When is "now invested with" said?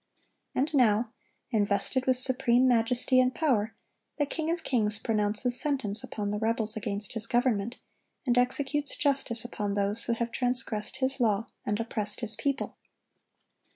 0.73-2.17